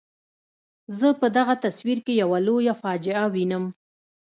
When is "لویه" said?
2.47-2.73